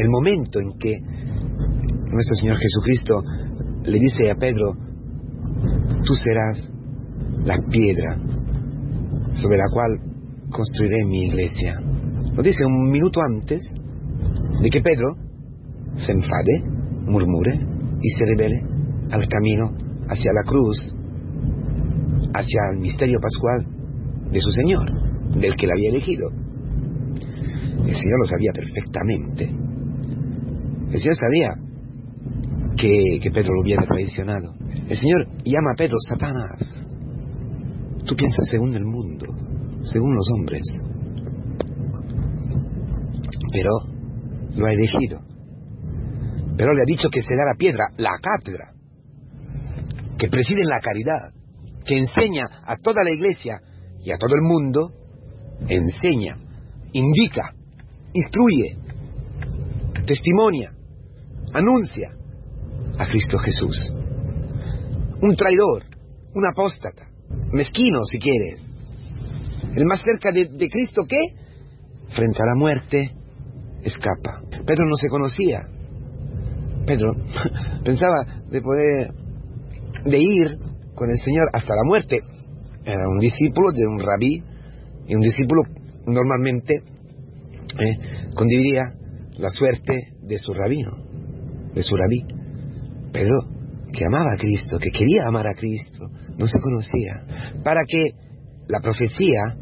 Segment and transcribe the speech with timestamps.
[0.00, 1.00] el momento en que
[2.12, 3.22] nuestro Señor Jesucristo
[3.84, 4.74] le dice a Pedro,
[6.04, 6.70] tú serás
[7.44, 8.16] la piedra
[9.32, 9.98] sobre la cual
[10.50, 11.80] construiré mi iglesia.
[12.34, 13.60] Lo dice un minuto antes
[14.62, 15.16] de que Pedro
[15.96, 16.62] se enfade,
[17.06, 17.58] murmure
[18.00, 18.62] y se revele
[19.10, 19.72] al camino
[20.08, 20.94] hacia la cruz,
[22.34, 23.66] hacia el misterio pascual
[24.30, 24.90] de su Señor,
[25.38, 26.30] del que le había elegido.
[27.86, 29.67] El Señor lo sabía perfectamente.
[30.90, 31.68] El Señor sabía
[32.76, 34.54] que, que Pedro lo hubiera traicionado.
[34.88, 36.74] El Señor llama a Pedro Satanás.
[38.06, 39.26] Tú piensas según el mundo,
[39.82, 40.62] según los hombres.
[43.52, 43.70] Pero
[44.56, 45.20] lo ha elegido.
[46.56, 48.72] Pero le ha dicho que será la piedra, la cátedra,
[50.18, 51.32] que preside la caridad,
[51.84, 53.60] que enseña a toda la iglesia
[54.00, 54.90] y a todo el mundo,
[55.68, 56.36] enseña,
[56.92, 57.54] indica,
[58.12, 58.76] instruye,
[60.06, 60.72] testimonia,
[61.54, 62.12] anuncia
[62.98, 63.90] a Cristo Jesús.
[65.20, 65.84] Un traidor,
[66.34, 67.08] un apóstata,
[67.52, 68.68] mezquino si quieres,
[69.74, 71.18] el más cerca de, Cristo que,
[72.08, 73.12] frente a la muerte,
[73.82, 74.42] escapa.
[74.66, 75.66] Pedro no se conocía.
[76.86, 77.14] Pedro
[77.84, 79.12] pensaba de poder,
[80.04, 80.58] de ir
[80.94, 82.20] con el Señor hasta la muerte.
[82.84, 84.42] Era un discípulo de un rabí
[85.06, 85.62] y un discípulo
[86.06, 86.82] normalmente
[87.78, 87.98] eh,
[89.38, 90.96] la suerte de su rabino,
[91.78, 92.24] de su rabí.
[93.12, 93.38] Pedro,
[93.92, 97.62] que amaba a Cristo, que quería amar a Cristo, no se conocía.
[97.62, 97.98] Para que
[98.66, 99.56] la profecía,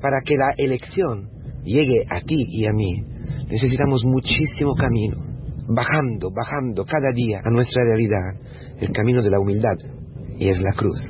[0.00, 1.28] para que la elección
[1.64, 3.02] llegue a ti y a mí,
[3.50, 5.16] necesitamos muchísimo camino,
[5.68, 8.40] bajando, bajando cada día a nuestra realidad,
[8.80, 9.76] el camino de la humildad,
[10.38, 11.00] y es la cruz.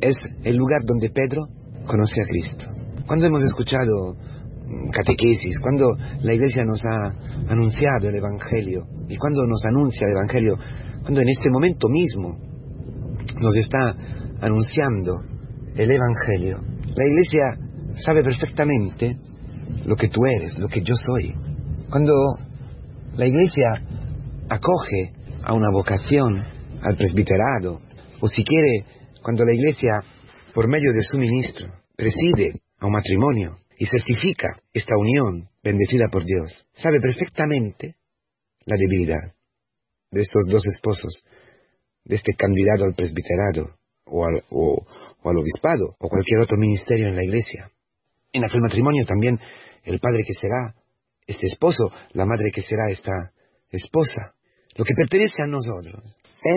[0.00, 1.46] Es el lugar donde Pedro
[1.86, 2.64] conoce a Cristo.
[3.06, 4.16] Cuando hemos escuchado
[4.92, 10.58] catequesis, cuando la iglesia nos ha anunciado el Evangelio, y cuando nos anuncia el Evangelio,
[11.02, 12.38] cuando en este momento mismo
[13.40, 13.94] nos está
[14.40, 15.20] anunciando
[15.76, 16.60] el Evangelio,
[16.96, 17.58] la iglesia
[17.96, 19.16] sabe perfectamente
[19.84, 21.34] lo que tú eres, lo que yo soy.
[21.90, 22.12] Cuando
[23.16, 23.82] la iglesia
[24.48, 25.12] acoge
[25.42, 26.40] a una vocación,
[26.82, 27.80] al presbiterado,
[28.20, 28.84] o si quiere,
[29.22, 30.02] cuando la iglesia,
[30.54, 36.24] por medio de su ministro, preside a un matrimonio y certifica esta unión bendecida por
[36.24, 37.96] Dios, sabe perfectamente
[38.64, 39.34] la debilidad
[40.10, 41.22] de estos dos esposos,
[42.02, 44.86] de este candidato al presbiterado o al, o,
[45.22, 47.70] o al obispado o cualquier otro ministerio en la iglesia.
[48.32, 49.38] En aquel matrimonio también
[49.82, 50.74] el padre que será
[51.26, 53.34] este esposo, la madre que será esta
[53.68, 54.34] esposa.
[54.76, 56.02] Lo que pertenece a nosotros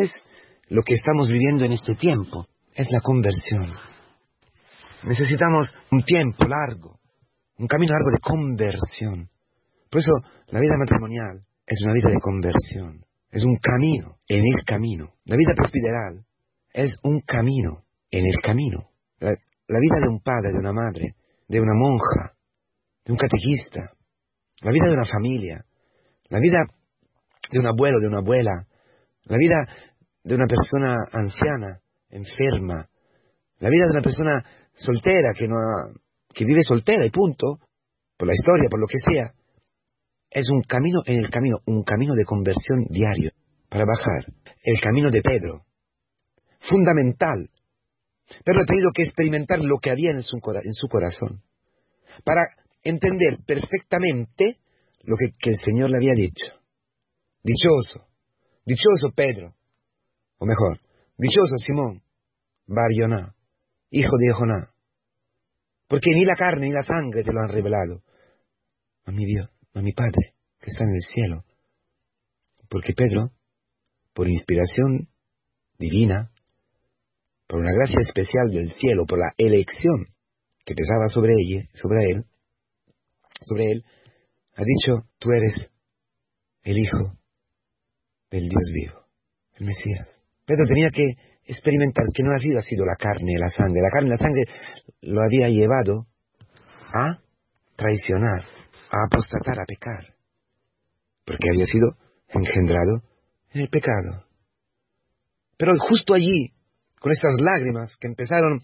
[0.01, 0.13] es
[0.69, 3.67] lo que estamos viviendo en este tiempo, es la conversión.
[5.03, 6.97] Necesitamos un tiempo largo,
[7.57, 9.29] un camino largo de conversión.
[9.89, 10.11] Por eso
[10.47, 15.13] la vida matrimonial es una vida de conversión, es un camino en el camino.
[15.25, 16.25] La vida presbiteral
[16.73, 18.89] es un camino en el camino.
[19.19, 21.15] La, la vida de un padre, de una madre,
[21.47, 22.33] de una monja,
[23.05, 23.91] de un catequista,
[24.61, 25.65] la vida de una familia,
[26.29, 26.59] la vida
[27.51, 28.67] de un abuelo, de una abuela,
[29.23, 29.55] la vida
[30.23, 31.79] de una persona anciana,
[32.09, 32.87] enferma,
[33.59, 35.91] la vida de una persona soltera que, no ha,
[36.37, 37.57] que vive soltera y punto,
[38.15, 39.33] por la historia, por lo que sea,
[40.29, 43.31] es un camino en el camino, un camino de conversión diario
[43.69, 44.31] para bajar.
[44.63, 45.65] El camino de Pedro,
[46.59, 47.49] fundamental.
[48.45, 51.41] Pedro ha tenido que experimentar lo que había en su, en su corazón
[52.23, 52.43] para
[52.83, 54.57] entender perfectamente
[55.05, 56.53] lo que, que, el Señor le había dicho.
[57.43, 58.05] Dichoso,
[58.63, 59.55] dichoso Pedro,
[60.37, 60.81] o mejor,
[61.17, 62.03] dichoso Simón,
[62.67, 63.33] Barioná,
[63.89, 64.76] hijo de Joná,
[65.87, 68.03] porque ni la carne ni la sangre te lo han revelado,
[69.05, 71.45] a mi Dios, a mi Padre, que está en el cielo.
[72.69, 73.31] Porque Pedro,
[74.13, 75.07] por inspiración
[75.77, 76.31] divina,
[77.47, 80.07] por una gracia especial del cielo, por la elección
[80.65, 82.25] que pesaba sobre ella, sobre él,
[83.41, 83.85] sobre él,
[84.55, 85.71] ha dicho, tú eres
[86.63, 87.17] el Hijo
[88.29, 89.05] del Dios vivo,
[89.55, 90.09] el Mesías.
[90.45, 91.15] Pedro tenía que
[91.47, 93.81] experimentar que no había sido la carne y la sangre.
[93.81, 94.43] La carne y la sangre
[95.01, 96.07] lo había llevado
[96.93, 97.19] a
[97.75, 98.41] traicionar,
[98.91, 100.13] a apostatar, a pecar,
[101.25, 101.95] porque había sido
[102.29, 103.01] engendrado
[103.53, 104.25] en el pecado.
[105.57, 106.51] Pero justo allí,
[106.99, 108.59] con esas lágrimas que empezaron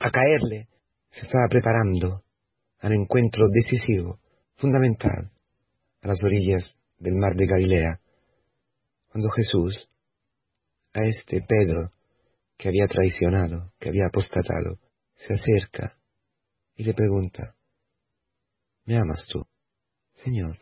[0.00, 0.68] a caerle,
[1.10, 2.22] se estaba preparando
[2.80, 4.18] al encuentro decisivo,
[4.56, 5.30] fundamental,
[6.02, 8.00] a las orillas del mar de Galilea,
[9.10, 9.88] cuando Jesús,
[10.92, 11.90] a este Pedro,
[12.64, 14.78] que había traicionado, que había apostatado,
[15.16, 15.98] se acerca
[16.74, 17.54] y le pregunta,
[18.86, 19.44] ¿me amas tú?
[20.14, 20.56] Señor,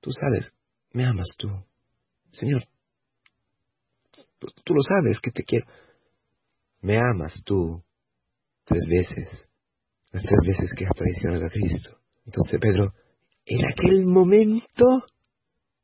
[0.00, 0.54] tú sabes,
[0.92, 1.48] me amas tú.
[2.30, 2.68] Señor,
[4.38, 5.66] tú, lo sabes que te quiero.
[6.82, 7.82] Me amas tú
[8.62, 9.48] tres veces,
[10.12, 11.98] las tres veces que has traicionado a Cristo.
[12.26, 12.94] Entonces Pedro,
[13.44, 14.84] en aquel momento,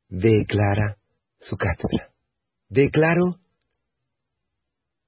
[0.07, 0.97] declara
[1.41, 2.13] su cátedra.
[2.69, 3.41] Declaro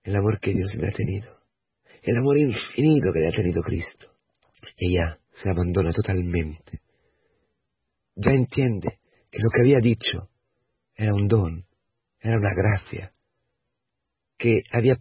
[0.04, 1.38] el amor que Dios le ha tenido,
[2.02, 4.08] el amor infinito que le ha tenido Cristo.
[4.78, 6.82] Ella se abandona totalmente.
[8.16, 9.00] Ya entiende
[9.30, 10.30] que lo que había dicho
[10.96, 11.66] era un don,
[12.20, 13.12] era una gracia,
[14.38, 14.98] que había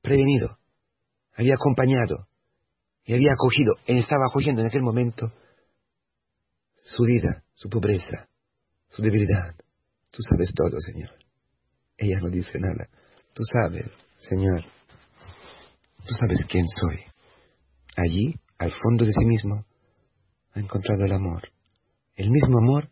[0.00, 0.58] prevenido,
[1.34, 2.28] había acompañado
[3.04, 5.32] y había acogido, estaba acogiendo en aquel momento
[6.76, 8.28] su vida, su pobreza,
[8.88, 9.54] su debilidad.
[10.10, 11.10] Tú sabes todo, Señor.
[11.96, 12.88] Ella no dice nada.
[13.34, 13.86] Tú sabes,
[14.18, 14.64] Señor.
[16.06, 17.04] Tú sabes quién soy.
[17.96, 19.64] Allí, al fondo de sí mismo,
[20.54, 21.48] ha encontrado el amor.
[22.16, 22.88] El mismo amor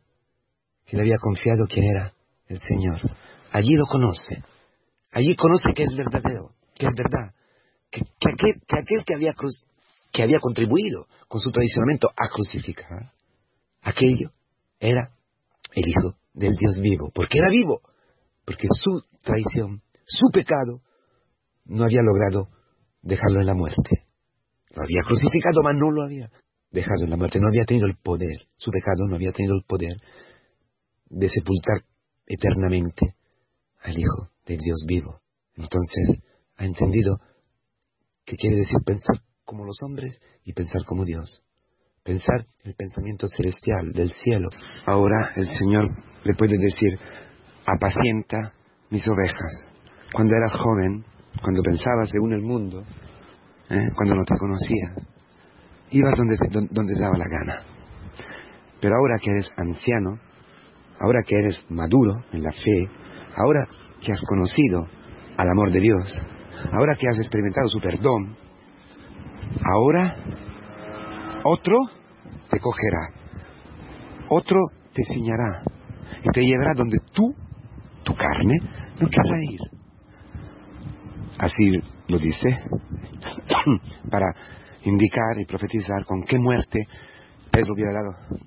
[0.85, 2.13] que le había confiado quién era
[2.47, 3.01] el Señor.
[3.53, 4.43] Allí lo conoce.
[5.13, 7.35] Allí conoce que es verdadero, que es verdad.
[7.91, 8.03] Que,
[8.33, 9.35] aquel, que aquel que había,
[10.13, 13.13] que había contribuido con su traicionamiento a crucificar,
[13.83, 14.31] aquello
[14.79, 15.11] era
[15.73, 17.11] el Hijo del Dios vivo.
[17.15, 17.81] Porque era vivo.
[18.45, 20.83] Porque su traición, su pecado,
[21.67, 22.49] no había logrado
[23.03, 24.07] dejarlo en la muerte.
[24.75, 26.31] Lo había crucificado, mas no lo había
[26.71, 27.41] dejado en la muerte.
[27.41, 28.49] No había tenido el poder.
[28.57, 29.97] Su pecado no había tenido el poder
[31.09, 31.85] de sepultar
[32.27, 33.15] eternamente
[33.83, 35.21] al Hijo del Dios vivo.
[35.55, 36.23] Entonces
[36.57, 37.19] ha entendido
[38.25, 41.43] que quiere decir pensar como los hombres y pensar como Dios.
[42.03, 44.49] Pensar el pensamiento celestial del cielo.
[44.87, 45.89] Ahora el Señor
[46.25, 46.99] le puede decir,
[47.67, 48.53] apacienta
[48.91, 49.69] mis ovejas.
[50.13, 51.05] Cuando eras joven,
[51.43, 52.83] cuando pensabas según el mundo,
[53.71, 53.89] ¿eh?
[53.95, 55.07] cuando no te conocías,
[55.91, 56.37] ibas donde,
[56.71, 57.63] donde daba la gana.
[58.81, 60.19] Pero ahora que eres anciano,
[61.01, 62.89] ahora que eres maduro en la fe,
[63.37, 63.67] ahora
[64.01, 64.87] que has conocido
[65.37, 66.27] al amor de Dios,
[66.73, 68.37] ahora que has experimentado su perdón,
[69.65, 70.17] ahora
[71.45, 71.77] otro
[72.51, 73.11] te cogerá,
[74.29, 74.59] otro
[74.93, 75.63] te ciñará
[76.23, 77.35] y te llevará donde tú,
[78.05, 78.59] tu carne,
[79.01, 79.76] no querrá ir.
[81.39, 81.71] Así
[82.09, 82.49] lo dice,
[84.11, 84.27] para
[84.85, 86.87] indicar y profetizar con qué muerte
[87.51, 88.47] Pedro hubiera dado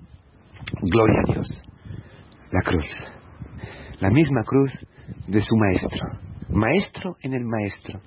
[0.82, 1.62] gloria a Dios.
[2.50, 2.86] La cruz.
[4.00, 4.72] La misma cruz
[5.26, 6.06] de su maestro.
[6.48, 8.00] Maestro en el maestro.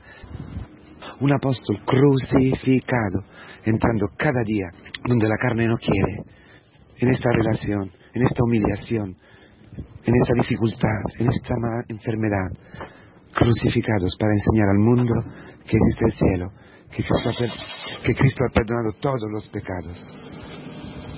[1.20, 3.24] Un apóstol crucificado,
[3.66, 4.68] entrando cada día
[5.06, 6.24] donde la carne no quiere,
[6.98, 9.18] en esta relación, en esta humillación,
[10.06, 11.56] en esta dificultad, en esta
[11.90, 12.52] enfermedad,
[13.34, 15.14] crucificados para enseñar al mundo
[15.66, 16.52] que existe el cielo,
[16.92, 17.04] que
[18.04, 19.98] que Cristo ha perdonado todos los pecados.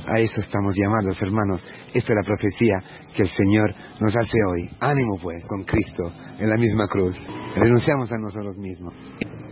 [0.08, 1.66] A eso estamos llamados, hermanos.
[1.94, 2.84] Esta es la profecía
[3.16, 4.70] que el Señor nos hace hoy.
[4.80, 6.04] Ánimo, pues, con Cristo
[6.38, 7.18] en la misma cruz.
[7.56, 8.94] Renunciamos a nosotros mismos,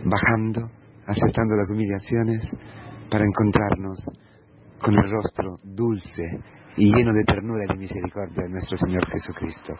[0.04, 0.70] bajando,
[1.06, 2.48] aceptando las humillaciones
[3.10, 3.98] para encontrarnos
[4.80, 6.22] con el rostro dulce
[6.76, 9.74] y lleno de ternura y de misericordia de nuestro Señor Jesucristo.